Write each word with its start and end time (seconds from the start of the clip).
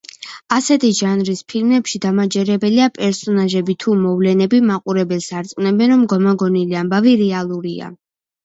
ასეთი 0.55 0.89
ჟანრის 0.99 1.41
ფილმებში 1.53 2.01
დამაჯერებელი 2.05 2.87
პერსონაჟები 2.95 3.75
თუ 3.85 3.95
მოვლენები 4.07 4.63
მაყურებელს 4.71 5.31
არწმუნებენ, 5.43 5.95
რომ 5.95 6.07
გამოგონილი 6.15 6.81
ამბავი 6.85 7.15
რეალურია. 7.25 7.93